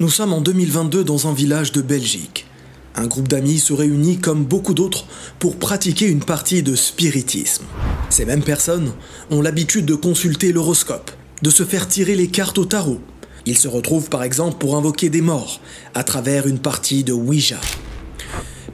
Nous 0.00 0.10
sommes 0.10 0.32
en 0.32 0.40
2022 0.40 1.04
dans 1.04 1.28
un 1.28 1.32
village 1.32 1.70
de 1.70 1.80
Belgique. 1.80 2.48
Un 2.96 3.06
groupe 3.06 3.28
d'amis 3.28 3.60
se 3.60 3.72
réunit 3.72 4.18
comme 4.18 4.44
beaucoup 4.44 4.74
d'autres 4.74 5.06
pour 5.38 5.56
pratiquer 5.56 6.06
une 6.06 6.24
partie 6.24 6.64
de 6.64 6.74
spiritisme. 6.74 7.62
Ces 8.10 8.24
mêmes 8.24 8.42
personnes 8.42 8.92
ont 9.30 9.40
l'habitude 9.40 9.86
de 9.86 9.94
consulter 9.94 10.50
l'horoscope, 10.50 11.12
de 11.42 11.50
se 11.50 11.62
faire 11.62 11.86
tirer 11.86 12.16
les 12.16 12.26
cartes 12.26 12.58
au 12.58 12.64
tarot. 12.64 13.00
Ils 13.46 13.56
se 13.56 13.68
retrouvent 13.68 14.08
par 14.08 14.24
exemple 14.24 14.58
pour 14.58 14.76
invoquer 14.76 15.10
des 15.10 15.20
morts 15.20 15.60
à 15.94 16.02
travers 16.02 16.48
une 16.48 16.58
partie 16.58 17.04
de 17.04 17.12
Ouija. 17.12 17.60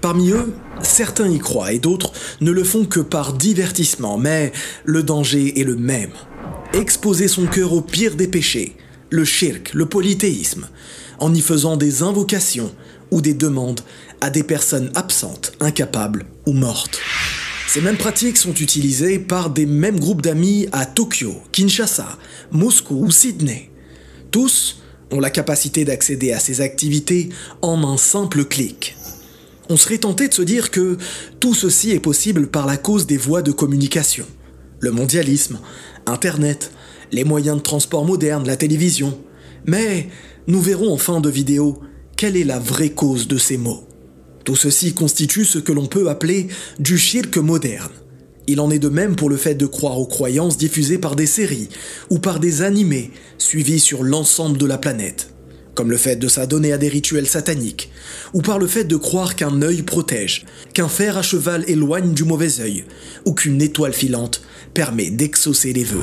Parmi 0.01 0.31
eux, 0.31 0.55
certains 0.81 1.29
y 1.29 1.39
croient 1.39 1.75
et 1.75 1.79
d'autres 1.79 2.13
ne 2.41 2.51
le 2.51 2.65
font 2.65 2.87
que 2.87 3.01
par 3.01 3.35
divertissement, 3.35 4.17
mais 4.17 4.53
le 4.87 5.03
danger 5.03 5.61
est 5.61 5.65
le 5.65 5.77
même. 5.77 6.13
Exposer 6.73 7.29
son 7.29 7.45
cœur 7.45 7.75
au 7.75 7.83
pire 7.83 8.17
des 8.17 8.29
péchés, 8.29 8.75
le 9.11 9.25
shirk, 9.25 9.73
le 9.75 9.87
polythéisme, 9.87 10.69
en 11.19 11.35
y 11.35 11.41
faisant 11.41 11.77
des 11.77 12.03
invocations 12.03 12.73
ou 13.11 13.21
des 13.21 13.35
demandes 13.35 13.81
à 14.21 14.31
des 14.31 14.43
personnes 14.43 14.91
absentes, 14.95 15.53
incapables 15.61 16.27
ou 16.47 16.53
mortes. 16.53 16.99
Ces 17.67 17.81
mêmes 17.81 17.97
pratiques 17.97 18.37
sont 18.37 18.55
utilisées 18.55 19.19
par 19.19 19.51
des 19.51 19.67
mêmes 19.67 20.01
groupes 20.01 20.23
d'amis 20.23 20.69
à 20.73 20.87
Tokyo, 20.87 21.35
Kinshasa, 21.53 22.19
Moscou 22.51 23.05
ou 23.05 23.11
Sydney. 23.11 23.71
Tous 24.31 24.83
ont 25.13 25.21
la 25.21 25.31
capacité 25.31 25.85
d'accéder 25.85 26.33
à 26.33 26.41
ces 26.41 26.61
activités 26.61 27.29
en 27.63 27.85
un 27.85 27.97
simple 27.97 28.45
clic. 28.45 28.97
On 29.69 29.77
serait 29.77 29.99
tenté 29.99 30.29
de 30.29 30.35
se 30.35 30.43
dire 30.43 30.71
que 30.73 30.99
tout 31.39 31.55
ceci 31.55 31.93
est 31.93 32.01
possible 32.01 32.49
par 32.49 32.67
la 32.67 32.77
cause 32.77 33.07
des 33.07 33.17
voies 33.17 33.43
de 33.43 33.53
communication. 33.53 34.27
Le 34.81 34.91
mondialisme, 34.91 35.61
Internet, 36.07 36.73
les 37.13 37.25
moyens 37.25 37.59
de 37.59 37.63
transport 37.63 38.05
modernes, 38.05 38.47
la 38.47 38.57
télévision. 38.57 39.19
Mais 39.67 40.09
nous 40.47 40.61
verrons 40.61 40.93
en 40.93 40.97
fin 40.97 41.21
de 41.21 41.31
vidéo 41.31 41.81
quelle 42.17 42.37
est 42.37 42.45
la 42.45 42.59
vraie 42.59 42.91
cause 42.91 43.29
de 43.29 43.39
ces 43.39 43.57
mots. 43.57 43.87
Tout 44.45 44.57
ceci 44.57 44.95
constitue 44.95 45.45
ce 45.45 45.59
que 45.59 45.73
l'on 45.73 45.87
peut 45.87 46.09
appeler 46.09 46.49
du 46.79 46.99
shirk 46.99 47.37
moderne. 47.37 47.91
Il 48.47 48.61
en 48.61 48.71
est 48.71 48.79
de 48.79 48.89
même 48.89 49.17
pour 49.17 49.31
le 49.31 49.37
fait 49.37 49.55
de 49.55 49.67
croire 49.67 49.99
aux 49.99 50.07
croyances 50.07 50.57
diffusées 50.57 50.99
par 50.99 51.15
des 51.15 51.27
séries 51.27 51.69
ou 52.09 52.19
par 52.19 52.41
des 52.41 52.63
animés 52.63 53.11
suivis 53.39 53.81
sur 53.81 54.03
l'ensemble 54.03 54.59
de 54.59 54.67
la 54.67 54.79
planète, 54.79 55.31
comme 55.75 55.91
le 55.91 55.97
fait 55.97 56.17
de 56.17 56.27
s'adonner 56.27 56.73
à 56.73 56.79
des 56.79 56.89
rituels 56.89 57.29
sataniques, 57.29 57.93
ou 58.33 58.43
par 58.43 58.59
le 58.59 58.67
fait 58.67 58.85
de 58.85 58.97
croire 58.97 59.37
qu'un 59.37 59.63
œil 59.63 59.83
protège, 59.83 60.47
qu'un 60.75 60.89
fer 60.89 61.17
à 61.17 61.23
cheval 61.23 61.65
éloigne 61.69 62.13
du 62.13 62.25
mauvais 62.25 62.61
œil, 62.61 62.85
ou 63.25 63.35
qu'une 63.35 63.63
étoile 63.63 63.93
filante 63.93 64.43
permet 64.75 65.11
d'exaucer 65.11 65.73
les 65.73 65.85
vœux. 65.85 66.03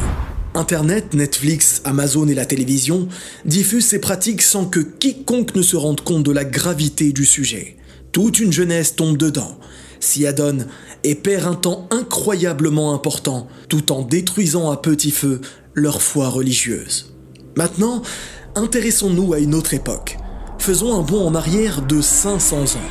Internet, 0.58 1.14
Netflix, 1.14 1.84
Amazon 1.86 2.28
et 2.28 2.34
la 2.34 2.48
télévision 2.48 3.08
diffusent 3.46 3.86
ces 3.86 4.00
pratiques 4.00 4.42
sans 4.42 4.66
que 4.66 4.80
quiconque 4.80 5.54
ne 5.54 5.62
se 5.62 5.76
rende 5.76 6.02
compte 6.02 6.24
de 6.24 6.32
la 6.32 6.46
gravité 6.46 7.14
du 7.14 7.26
sujet. 7.26 7.78
Toute 8.12 8.40
une 8.40 8.52
jeunesse 8.52 8.96
tombe 8.96 9.18
dedans, 9.18 9.60
s'y 10.00 10.26
adonne 10.26 10.66
et 11.04 11.14
perd 11.14 11.46
un 11.46 11.54
temps 11.54 11.88
incroyablement 11.92 12.96
important 12.96 13.48
tout 13.70 13.92
en 13.92 14.02
détruisant 14.02 14.72
à 14.72 14.78
petit 14.78 15.12
feu 15.12 15.42
leur 15.76 16.02
foi 16.02 16.28
religieuse. 16.28 17.14
Maintenant, 17.56 18.02
intéressons-nous 18.56 19.34
à 19.34 19.40
une 19.40 19.54
autre 19.54 19.76
époque. 19.76 20.18
Faisons 20.58 20.98
un 20.98 21.04
bond 21.04 21.28
en 21.28 21.36
arrière 21.36 21.84
de 21.84 22.02
500 22.02 22.64
ans. 22.78 22.90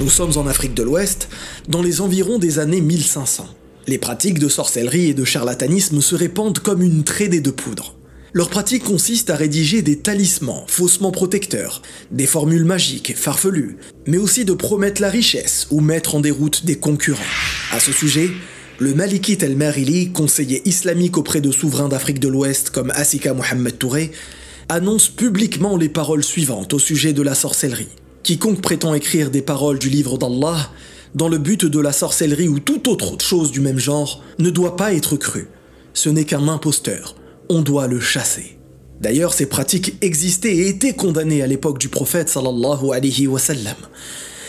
Nous 0.00 0.10
sommes 0.10 0.36
en 0.36 0.48
Afrique 0.48 0.74
de 0.74 0.82
l'Ouest, 0.82 1.28
dans 1.68 1.82
les 1.82 2.00
environs 2.00 2.38
des 2.38 2.58
années 2.58 2.80
1500. 2.80 3.46
Les 3.88 3.98
pratiques 3.98 4.40
de 4.40 4.48
sorcellerie 4.48 5.10
et 5.10 5.14
de 5.14 5.24
charlatanisme 5.24 6.00
se 6.00 6.16
répandent 6.16 6.58
comme 6.58 6.82
une 6.82 7.04
traînée 7.04 7.40
de 7.40 7.52
poudre. 7.52 7.94
Leur 8.32 8.50
pratique 8.50 8.82
consiste 8.82 9.30
à 9.30 9.36
rédiger 9.36 9.80
des 9.80 9.98
talismans 9.98 10.64
faussement 10.66 11.12
protecteurs, 11.12 11.82
des 12.10 12.26
formules 12.26 12.64
magiques 12.64 13.16
farfelues, 13.16 13.76
mais 14.06 14.18
aussi 14.18 14.44
de 14.44 14.54
promettre 14.54 15.00
la 15.00 15.08
richesse 15.08 15.68
ou 15.70 15.80
mettre 15.80 16.16
en 16.16 16.20
déroute 16.20 16.66
des 16.66 16.76
concurrents. 16.76 17.22
À 17.70 17.78
ce 17.78 17.92
sujet, 17.92 18.30
le 18.80 18.92
Malikit 18.92 19.38
El 19.40 19.56
Merili, 19.56 20.10
conseiller 20.10 20.68
islamique 20.68 21.16
auprès 21.16 21.40
de 21.40 21.52
souverains 21.52 21.88
d'Afrique 21.88 22.18
de 22.18 22.28
l'Ouest 22.28 22.70
comme 22.70 22.90
Asika 22.90 23.34
Mohamed 23.34 23.78
Touré, 23.78 24.10
annonce 24.68 25.08
publiquement 25.08 25.76
les 25.76 25.88
paroles 25.88 26.24
suivantes 26.24 26.74
au 26.74 26.80
sujet 26.80 27.12
de 27.12 27.22
la 27.22 27.36
sorcellerie. 27.36 27.88
Quiconque 28.24 28.60
prétend 28.60 28.94
écrire 28.94 29.30
des 29.30 29.42
paroles 29.42 29.78
du 29.78 29.88
livre 29.88 30.18
d'Allah 30.18 30.72
dans 31.14 31.28
le 31.28 31.38
but 31.38 31.64
de 31.64 31.80
la 31.80 31.92
sorcellerie 31.92 32.48
ou 32.48 32.58
toute 32.58 32.88
autre 32.88 33.24
chose 33.24 33.50
du 33.50 33.60
même 33.60 33.78
genre, 33.78 34.22
ne 34.38 34.50
doit 34.50 34.76
pas 34.76 34.92
être 34.94 35.16
cru. 35.16 35.48
Ce 35.94 36.08
n'est 36.08 36.24
qu'un 36.24 36.48
imposteur. 36.48 37.16
On 37.48 37.62
doit 37.62 37.86
le 37.86 38.00
chasser. 38.00 38.58
D'ailleurs, 39.00 39.34
ces 39.34 39.46
pratiques 39.46 39.94
existaient 40.02 40.54
et 40.54 40.68
étaient 40.68 40.94
condamnées 40.94 41.42
à 41.42 41.46
l'époque 41.46 41.78
du 41.78 41.88
prophète 41.88 42.28
sallallahu 42.28 42.92
alayhi 42.92 43.26
wa 43.26 43.38
sallam. 43.38 43.76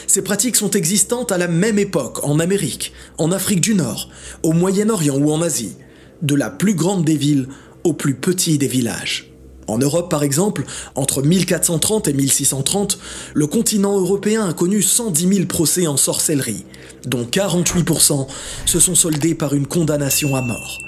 Ces 0.08 0.22
pratiques 0.22 0.56
sont 0.56 0.72
existantes 0.72 1.32
à 1.34 1.38
la 1.38 1.50
même 1.50 1.78
époque 1.78 2.24
en 2.24 2.40
Amérique, 2.40 2.94
en 3.18 3.32
Afrique 3.32 3.60
du 3.60 3.76
Nord, 3.76 4.10
au 4.42 4.54
Moyen-Orient 4.54 5.18
ou 5.18 5.32
en 5.32 5.42
Asie, 5.42 5.76
de 6.22 6.34
la 6.34 6.50
plus 6.50 6.76
grande 6.76 7.04
des 7.04 7.18
villes 7.18 7.48
au 7.84 7.94
plus 7.94 8.16
petit 8.16 8.58
des 8.58 8.68
villages. 8.68 9.32
En 9.68 9.78
Europe, 9.78 10.10
par 10.10 10.24
exemple, 10.24 10.64
entre 10.96 11.22
1430 11.22 12.08
et 12.08 12.14
1630, 12.14 12.98
le 13.34 13.48
continent 13.48 14.00
européen 14.00 14.48
a 14.48 14.54
connu 14.54 14.82
110 14.82 15.28
000 15.28 15.46
procès 15.46 15.88
en 15.88 15.98
sorcellerie, 15.98 16.66
dont 17.06 17.26
48% 17.26 18.28
se 18.66 18.80
sont 18.80 18.96
soldés 18.96 19.36
par 19.36 19.54
une 19.54 19.68
condamnation 19.68 20.36
à 20.36 20.42
mort. 20.42 20.80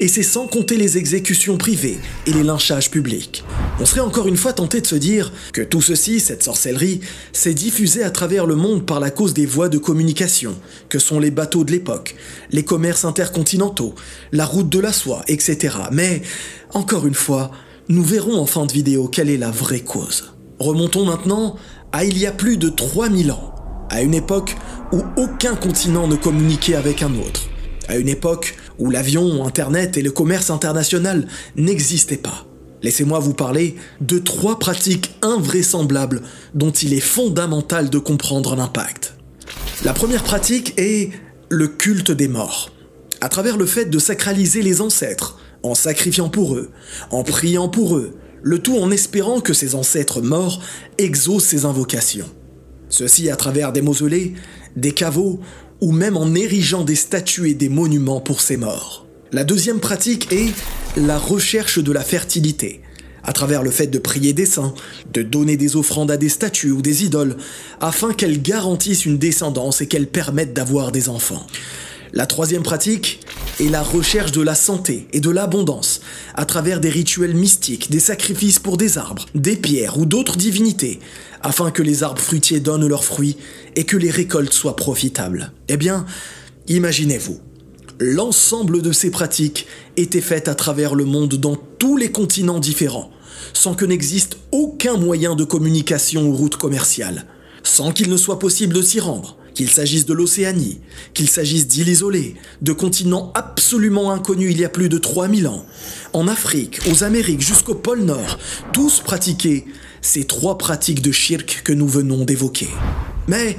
Et 0.00 0.08
c'est 0.08 0.22
sans 0.22 0.46
compter 0.46 0.76
les 0.76 0.98
exécutions 0.98 1.56
privées 1.56 1.98
et 2.26 2.32
les 2.32 2.42
lynchages 2.42 2.90
publics. 2.90 3.44
On 3.80 3.86
serait 3.86 4.00
encore 4.00 4.28
une 4.28 4.36
fois 4.36 4.52
tenté 4.52 4.80
de 4.80 4.86
se 4.86 4.96
dire 4.96 5.32
que 5.52 5.62
tout 5.62 5.82
ceci, 5.82 6.20
cette 6.20 6.42
sorcellerie, 6.42 7.00
s'est 7.32 7.54
diffusé 7.54 8.02
à 8.02 8.10
travers 8.10 8.46
le 8.46 8.56
monde 8.56 8.86
par 8.86 9.00
la 9.00 9.10
cause 9.10 9.34
des 9.34 9.46
voies 9.46 9.68
de 9.68 9.78
communication, 9.78 10.54
que 10.88 10.98
sont 10.98 11.20
les 11.20 11.30
bateaux 11.30 11.64
de 11.64 11.72
l'époque, 11.72 12.16
les 12.50 12.64
commerces 12.64 13.04
intercontinentaux, 13.04 13.94
la 14.32 14.46
route 14.46 14.68
de 14.68 14.80
la 14.80 14.92
soie, 14.92 15.22
etc. 15.28 15.76
Mais, 15.92 16.22
encore 16.72 17.06
une 17.06 17.14
fois, 17.14 17.50
nous 17.88 18.02
verrons 18.02 18.38
en 18.38 18.46
fin 18.46 18.66
de 18.66 18.72
vidéo 18.72 19.08
quelle 19.08 19.30
est 19.30 19.38
la 19.38 19.50
vraie 19.50 19.80
cause. 19.80 20.32
Remontons 20.58 21.06
maintenant 21.06 21.56
à 21.92 22.04
il 22.04 22.18
y 22.18 22.26
a 22.26 22.32
plus 22.32 22.58
de 22.58 22.68
3000 22.68 23.32
ans, 23.32 23.54
à 23.88 24.02
une 24.02 24.14
époque 24.14 24.56
où 24.92 25.02
aucun 25.16 25.56
continent 25.56 26.06
ne 26.06 26.16
communiquait 26.16 26.74
avec 26.74 27.02
un 27.02 27.14
autre, 27.14 27.48
à 27.88 27.96
une 27.96 28.08
époque 28.08 28.56
où 28.78 28.90
l'avion, 28.90 29.44
Internet 29.44 29.96
et 29.96 30.02
le 30.02 30.10
commerce 30.10 30.50
international 30.50 31.26
n'existaient 31.56 32.18
pas. 32.18 32.44
Laissez-moi 32.82 33.18
vous 33.18 33.34
parler 33.34 33.76
de 34.00 34.18
trois 34.18 34.58
pratiques 34.58 35.16
invraisemblables 35.22 36.22
dont 36.54 36.70
il 36.70 36.92
est 36.92 37.00
fondamental 37.00 37.90
de 37.90 37.98
comprendre 37.98 38.54
l'impact. 38.54 39.14
La 39.84 39.94
première 39.94 40.22
pratique 40.22 40.74
est 40.76 41.10
le 41.48 41.68
culte 41.68 42.10
des 42.10 42.28
morts. 42.28 42.70
À 43.20 43.28
travers 43.28 43.56
le 43.56 43.66
fait 43.66 43.86
de 43.86 43.98
sacraliser 43.98 44.62
les 44.62 44.80
ancêtres, 44.80 45.37
en 45.62 45.74
sacrifiant 45.74 46.28
pour 46.28 46.54
eux, 46.54 46.70
en 47.10 47.22
priant 47.22 47.68
pour 47.68 47.96
eux, 47.96 48.16
le 48.42 48.58
tout 48.60 48.78
en 48.78 48.90
espérant 48.90 49.40
que 49.40 49.52
ces 49.52 49.74
ancêtres 49.74 50.20
morts 50.20 50.62
exaucent 50.98 51.44
ces 51.44 51.64
invocations. 51.64 52.28
Ceci 52.88 53.30
à 53.30 53.36
travers 53.36 53.72
des 53.72 53.82
mausolées, 53.82 54.34
des 54.76 54.92
caveaux 54.92 55.40
ou 55.80 55.92
même 55.92 56.16
en 56.16 56.34
érigeant 56.34 56.84
des 56.84 56.94
statues 56.94 57.50
et 57.50 57.54
des 57.54 57.68
monuments 57.68 58.20
pour 58.20 58.40
ces 58.40 58.56
morts. 58.56 59.06
La 59.32 59.44
deuxième 59.44 59.80
pratique 59.80 60.32
est 60.32 60.52
la 60.96 61.18
recherche 61.18 61.78
de 61.78 61.92
la 61.92 62.00
fertilité, 62.00 62.80
à 63.22 63.32
travers 63.32 63.62
le 63.62 63.70
fait 63.70 63.86
de 63.86 63.98
prier 63.98 64.32
des 64.32 64.46
saints, 64.46 64.74
de 65.12 65.22
donner 65.22 65.56
des 65.56 65.76
offrandes 65.76 66.10
à 66.10 66.16
des 66.16 66.30
statues 66.30 66.70
ou 66.70 66.80
des 66.80 67.04
idoles, 67.04 67.36
afin 67.80 68.12
qu'elles 68.14 68.40
garantissent 68.40 69.04
une 69.04 69.18
descendance 69.18 69.80
et 69.82 69.86
qu'elles 69.86 70.08
permettent 70.08 70.54
d'avoir 70.54 70.92
des 70.92 71.08
enfants. 71.08 71.46
La 72.12 72.26
troisième 72.26 72.62
pratique 72.62 73.20
est 73.60 73.68
la 73.68 73.82
recherche 73.82 74.32
de 74.32 74.40
la 74.40 74.54
santé 74.54 75.08
et 75.12 75.20
de 75.20 75.30
l'abondance 75.30 76.00
à 76.34 76.44
travers 76.44 76.80
des 76.80 76.88
rituels 76.88 77.34
mystiques, 77.34 77.90
des 77.90 78.00
sacrifices 78.00 78.58
pour 78.58 78.76
des 78.76 78.98
arbres, 78.98 79.26
des 79.34 79.56
pierres 79.56 79.98
ou 79.98 80.06
d'autres 80.06 80.36
divinités, 80.36 81.00
afin 81.42 81.70
que 81.70 81.82
les 81.82 82.02
arbres 82.02 82.20
fruitiers 82.20 82.60
donnent 82.60 82.86
leurs 82.86 83.04
fruits 83.04 83.36
et 83.76 83.84
que 83.84 83.96
les 83.96 84.10
récoltes 84.10 84.52
soient 84.52 84.76
profitables. 84.76 85.52
Eh 85.68 85.76
bien, 85.76 86.06
imaginez-vous, 86.68 87.40
l'ensemble 88.00 88.80
de 88.80 88.92
ces 88.92 89.10
pratiques 89.10 89.66
étaient 89.96 90.20
faites 90.20 90.48
à 90.48 90.54
travers 90.54 90.94
le 90.94 91.04
monde 91.04 91.34
dans 91.34 91.56
tous 91.56 91.96
les 91.96 92.10
continents 92.10 92.60
différents, 92.60 93.10
sans 93.52 93.74
que 93.74 93.84
n'existe 93.84 94.38
aucun 94.50 94.96
moyen 94.96 95.34
de 95.34 95.44
communication 95.44 96.26
ou 96.28 96.34
route 96.34 96.56
commerciale, 96.56 97.26
sans 97.62 97.92
qu'il 97.92 98.08
ne 98.08 98.16
soit 98.16 98.38
possible 98.38 98.74
de 98.74 98.82
s'y 98.82 99.00
rendre, 99.00 99.37
qu'il 99.58 99.70
s'agisse 99.70 100.06
de 100.06 100.12
l'Océanie, 100.12 100.78
qu'il 101.14 101.28
s'agisse 101.28 101.66
d'îles 101.66 101.88
isolées, 101.88 102.36
de 102.62 102.70
continents 102.70 103.32
absolument 103.34 104.12
inconnus 104.12 104.52
il 104.52 104.60
y 104.60 104.64
a 104.64 104.68
plus 104.68 104.88
de 104.88 104.98
3000 104.98 105.48
ans, 105.48 105.66
en 106.12 106.28
Afrique, 106.28 106.78
aux 106.88 107.02
Amériques, 107.02 107.40
jusqu'au 107.40 107.74
pôle 107.74 108.02
Nord, 108.02 108.38
tous 108.72 109.00
pratiquaient 109.00 109.64
ces 110.00 110.22
trois 110.22 110.58
pratiques 110.58 111.02
de 111.02 111.10
shirk 111.10 111.62
que 111.64 111.72
nous 111.72 111.88
venons 111.88 112.24
d'évoquer. 112.24 112.68
Mais 113.26 113.56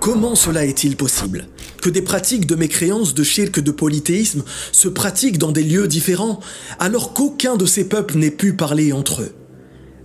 comment 0.00 0.36
cela 0.36 0.64
est-il 0.64 0.96
possible 0.96 1.48
Que 1.82 1.90
des 1.90 2.00
pratiques 2.00 2.46
de 2.46 2.54
mécréance, 2.54 3.12
de 3.12 3.22
shirk, 3.22 3.60
de 3.60 3.70
polythéisme 3.70 4.42
se 4.72 4.88
pratiquent 4.88 5.36
dans 5.36 5.52
des 5.52 5.64
lieux 5.64 5.86
différents 5.86 6.40
alors 6.78 7.12
qu'aucun 7.12 7.56
de 7.56 7.66
ces 7.66 7.86
peuples 7.86 8.16
n'ait 8.16 8.30
pu 8.30 8.54
parler 8.54 8.94
entre 8.94 9.20
eux? 9.20 9.34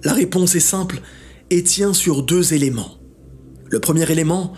La 0.03 0.11
réponse 0.11 0.55
est 0.55 0.59
simple 0.59 1.01
et 1.51 1.63
tient 1.63 1.93
sur 1.93 2.21
deux 2.21 2.53
éléments. 2.53 2.97
Le 3.69 3.79
premier 3.79 4.11
élément, 4.11 4.51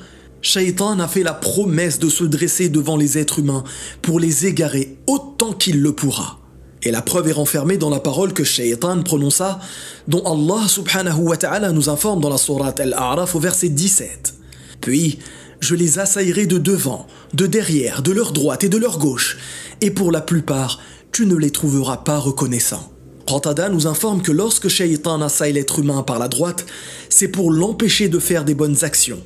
Shaitan 0.43 0.99
a 0.99 1.07
fait 1.07 1.23
la 1.23 1.33
promesse 1.33 1.99
de 1.99 2.09
se 2.09 2.25
dresser 2.25 2.67
devant 2.67 2.97
les 2.97 3.17
êtres 3.17 3.39
humains 3.39 3.63
pour 4.01 4.19
les 4.19 4.45
égarer 4.45 4.97
autant 5.07 5.53
qu'il 5.53 5.81
le 5.81 5.93
pourra. 5.93 6.37
Et 6.83 6.91
la 6.91 7.01
preuve 7.01 7.29
est 7.29 7.33
renfermée 7.33 7.77
dans 7.77 7.89
la 7.89 8.01
parole 8.01 8.33
que 8.33 8.43
Shaitan 8.43 9.01
prononça, 9.03 9.61
dont 10.09 10.21
Allah 10.25 10.67
subhanahu 10.67 11.21
wa 11.21 11.37
ta'ala 11.37 11.71
nous 11.71 11.87
informe 11.87 12.19
dans 12.19 12.29
la 12.29 12.37
sourate 12.37 12.81
Al-A'raf 12.81 13.35
au 13.35 13.39
verset 13.39 13.69
17. 13.69 14.33
Puis, 14.81 15.17
je 15.61 15.75
les 15.75 15.97
assaillerai 15.99 16.45
de 16.45 16.57
devant, 16.57 17.07
de 17.33 17.47
derrière, 17.47 18.01
de 18.01 18.11
leur 18.11 18.33
droite 18.33 18.65
et 18.65 18.69
de 18.69 18.77
leur 18.77 18.99
gauche, 18.99 19.37
et 19.79 19.91
pour 19.91 20.11
la 20.11 20.19
plupart, 20.19 20.81
tu 21.13 21.25
ne 21.25 21.35
les 21.37 21.51
trouveras 21.51 21.97
pas 21.97 22.19
reconnaissants. 22.19 22.92
Qatada 23.33 23.69
nous 23.69 23.87
informe 23.87 24.21
que 24.21 24.31
lorsque 24.31 24.67
Shaitan 24.67 25.19
assaille 25.21 25.53
l'être 25.53 25.79
humain 25.79 26.03
par 26.03 26.19
la 26.19 26.27
droite, 26.27 26.67
c'est 27.09 27.27
pour 27.27 27.51
l'empêcher 27.51 28.07
de 28.07 28.19
faire 28.19 28.45
des 28.45 28.53
bonnes 28.53 28.83
actions, 28.83 29.21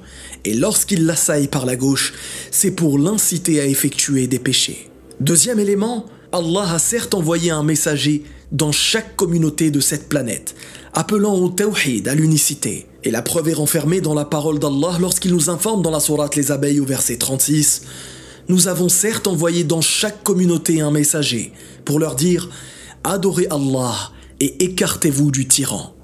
et 0.45 0.53
lorsqu'il 0.53 1.05
l'assaille 1.05 1.49
par 1.49 1.65
la 1.65 1.75
gauche, 1.75 2.13
c'est 2.49 2.71
pour 2.71 2.97
l'inciter 2.99 3.59
à 3.59 3.65
effectuer 3.65 4.27
des 4.27 4.39
péchés. 4.39 4.89
Deuxième 5.19 5.59
élément, 5.59 6.05
Allah 6.31 6.71
a 6.71 6.79
certes 6.79 7.15
envoyé 7.15 7.51
un 7.51 7.63
messager 7.63 8.23
dans 8.53 8.71
chaque 8.71 9.17
communauté 9.17 9.71
de 9.71 9.81
cette 9.81 10.07
planète, 10.07 10.55
appelant 10.93 11.35
au 11.35 11.49
tawhid, 11.49 12.07
à 12.07 12.15
l'unicité. 12.15 12.87
Et 13.03 13.11
la 13.11 13.21
preuve 13.21 13.49
est 13.49 13.55
renfermée 13.55 13.99
dans 13.99 14.13
la 14.13 14.23
parole 14.23 14.59
d'Allah 14.59 14.97
lorsqu'il 15.01 15.33
nous 15.33 15.49
informe 15.49 15.81
dans 15.81 15.91
la 15.91 15.99
sourate 15.99 16.37
Les 16.37 16.53
abeilles 16.53 16.79
au 16.79 16.85
verset 16.85 17.17
36 17.17 17.81
Nous 18.47 18.69
avons 18.69 18.87
certes 18.87 19.27
envoyé 19.27 19.65
dans 19.65 19.81
chaque 19.81 20.23
communauté 20.23 20.79
un 20.79 20.91
messager 20.91 21.51
pour 21.83 21.99
leur 21.99 22.15
dire 22.15 22.49
Adorez 23.03 23.47
Allah 23.49 24.11
et 24.39 24.63
écartez-vous 24.63 25.31
du 25.31 25.47
tyran. 25.47 25.95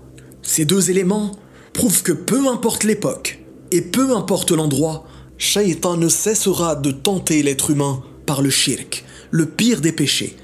Ces 0.41 0.65
deux 0.65 0.89
éléments 0.89 1.31
prouvent 1.73 2.03
que 2.03 2.11
peu 2.11 2.47
importe 2.47 2.83
l'époque 2.83 3.39
et 3.71 3.81
peu 3.81 4.15
importe 4.15 4.51
l'endroit, 4.51 5.05
Shaitan 5.37 5.97
ne 5.97 6.09
cessera 6.09 6.75
de 6.75 6.91
tenter 6.91 7.43
l'être 7.43 7.71
humain 7.71 8.03
par 8.25 8.41
le 8.41 8.49
shirk, 8.49 9.03
le 9.31 9.45
pire 9.47 9.81
des 9.81 9.91
péchés, 9.91 10.37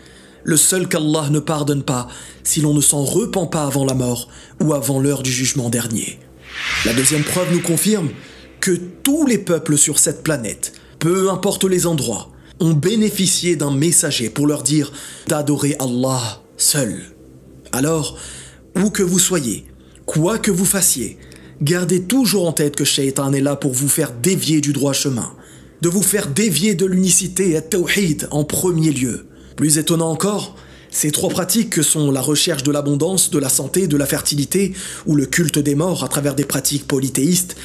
le 0.43 0.57
seul 0.57 0.87
qu'Allah 0.87 1.29
ne 1.29 1.39
pardonne 1.39 1.83
pas 1.83 2.07
si 2.43 2.61
l'on 2.61 2.73
ne 2.73 2.81
s'en 2.81 3.03
repent 3.03 3.49
pas 3.49 3.63
avant 3.63 3.85
la 3.85 3.93
mort 3.93 4.27
ou 4.59 4.73
avant 4.73 4.99
l'heure 4.99 5.23
du 5.23 5.31
jugement 5.31 5.69
dernier. 5.69 6.19
La 6.85 6.93
deuxième 6.93 7.23
preuve 7.23 7.53
nous 7.53 7.61
confirme 7.61 8.09
que 8.59 8.71
tous 8.71 9.25
les 9.25 9.37
peuples 9.37 9.77
sur 9.77 9.99
cette 9.99 10.23
planète, 10.23 10.73
peu 10.97 11.29
importe 11.29 11.63
les 11.63 11.85
endroits, 11.87 12.31
ont 12.59 12.73
bénéficié 12.73 13.55
d'un 13.55 13.71
messager 13.71 14.29
pour 14.29 14.47
leur 14.47 14.63
dire 14.63 14.91
d'adorer 15.27 15.75
Allah 15.79 16.41
seul. 16.57 17.01
Alors, 17.71 18.17
où 18.75 18.89
que 18.89 19.03
vous 19.03 19.19
soyez, 19.19 19.65
quoi 20.05 20.37
que 20.37 20.51
vous 20.51 20.65
fassiez, 20.65 21.17
gardez 21.61 22.03
toujours 22.03 22.47
en 22.47 22.51
tête 22.51 22.75
que 22.75 22.85
Shaitan 22.85 23.33
est 23.33 23.41
là 23.41 23.55
pour 23.55 23.73
vous 23.73 23.89
faire 23.89 24.11
dévier 24.11 24.61
du 24.61 24.73
droit 24.73 24.93
chemin, 24.93 25.31
de 25.81 25.89
vous 25.89 26.03
faire 26.03 26.27
dévier 26.27 26.75
de 26.75 26.85
l'unicité 26.85 27.55
et 27.55 27.61
tawhid 27.61 28.27
en 28.31 28.43
premier 28.43 28.91
lieu. 28.91 29.27
Plus 29.55 29.77
étonnant 29.77 30.09
encore, 30.09 30.55
ces 30.91 31.11
trois 31.11 31.29
pratiques 31.29 31.69
que 31.69 31.83
sont 31.83 32.11
la 32.11 32.21
recherche 32.21 32.63
de 32.63 32.71
l'abondance, 32.71 33.29
de 33.29 33.37
la 33.37 33.49
santé, 33.49 33.87
de 33.87 33.97
la 33.97 34.05
fertilité 34.05 34.73
ou 35.05 35.15
le 35.15 35.25
culte 35.25 35.59
des 35.59 35.75
morts 35.75 36.03
à 36.03 36.07
travers 36.07 36.35
des 36.35 36.45
pratiques 36.45 36.87
polythéistes 36.87 37.55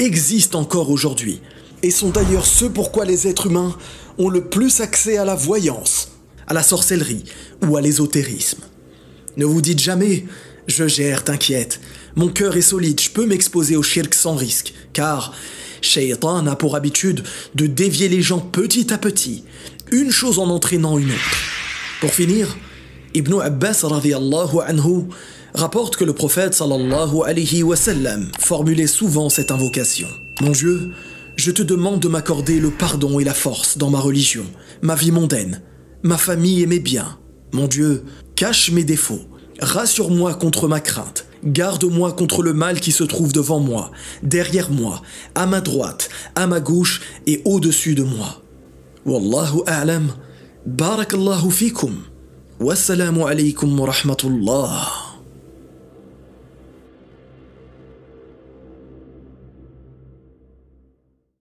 existent 0.00 0.58
encore 0.58 0.90
aujourd'hui 0.90 1.40
et 1.84 1.90
sont 1.90 2.08
d'ailleurs 2.10 2.46
ce 2.46 2.64
pourquoi 2.64 3.04
les 3.04 3.28
êtres 3.28 3.46
humains 3.46 3.76
ont 4.18 4.30
le 4.30 4.44
plus 4.44 4.80
accès 4.80 5.18
à 5.18 5.24
la 5.24 5.34
voyance, 5.34 6.08
à 6.46 6.54
la 6.54 6.62
sorcellerie 6.62 7.24
ou 7.62 7.76
à 7.76 7.80
l'ésotérisme. 7.80 8.62
Ne 9.36 9.44
vous 9.44 9.60
dites 9.60 9.80
jamais 9.80 10.24
je 10.66 10.88
gère, 10.88 11.24
t'inquiète, 11.24 11.78
mon 12.16 12.28
cœur 12.28 12.56
est 12.56 12.62
solide, 12.62 12.98
je 12.98 13.10
peux 13.10 13.26
m'exposer 13.26 13.76
au 13.76 13.82
shirk 13.82 14.14
sans 14.14 14.34
risque, 14.34 14.72
car 14.94 15.34
Shaitan 15.82 16.46
a 16.46 16.56
pour 16.56 16.74
habitude 16.74 17.22
de 17.54 17.66
dévier 17.66 18.08
les 18.08 18.22
gens 18.22 18.40
petit 18.40 18.90
à 18.90 18.96
petit, 18.96 19.44
une 19.92 20.10
chose 20.10 20.38
en 20.38 20.48
entraînant 20.48 20.98
une 20.98 21.10
autre. 21.10 21.36
Pour 22.00 22.14
finir, 22.14 22.56
Ibn 23.12 23.40
Abbas 23.42 23.84
rapporte 25.54 25.96
que 25.96 26.04
le 26.04 26.14
prophète 26.14 26.54
sallallahu 26.54 27.22
alayhi 27.26 27.62
wa 27.62 27.76
formulait 28.40 28.86
souvent 28.86 29.28
cette 29.28 29.50
invocation. 29.50 30.08
Mon 30.40 30.52
Dieu, 30.52 30.92
je 31.36 31.50
te 31.50 31.62
demande 31.62 32.00
de 32.00 32.08
m'accorder 32.08 32.60
le 32.60 32.70
pardon 32.70 33.18
et 33.18 33.24
la 33.24 33.34
force 33.34 33.76
dans 33.76 33.90
ma 33.90 33.98
religion, 33.98 34.46
ma 34.82 34.94
vie 34.94 35.10
mondaine, 35.10 35.62
ma 36.02 36.16
famille 36.16 36.62
et 36.62 36.66
mes 36.66 36.78
biens. 36.78 37.18
Mon 37.52 37.66
Dieu, 37.66 38.04
cache 38.36 38.70
mes 38.70 38.84
défauts, 38.84 39.22
rassure-moi 39.60 40.34
contre 40.34 40.68
ma 40.68 40.80
crainte, 40.80 41.26
garde-moi 41.44 42.12
contre 42.12 42.42
le 42.42 42.52
mal 42.52 42.78
qui 42.80 42.92
se 42.92 43.02
trouve 43.04 43.32
devant 43.32 43.58
moi, 43.58 43.90
derrière 44.22 44.70
moi, 44.70 45.02
à 45.34 45.46
ma 45.46 45.60
droite, 45.60 46.08
à 46.36 46.46
ma 46.46 46.60
gauche 46.60 47.00
et 47.26 47.42
au-dessus 47.44 47.96
de 47.96 48.04
moi. 48.04 48.42
Wallahu 49.04 49.62
a'lam, 49.66 50.12
barakallahu 50.66 51.50
fikum, 51.50 51.94
wassalamu 52.60 53.24
alaykum 53.24 53.78
wa 53.78 53.86
rahmatullah. 53.90 55.03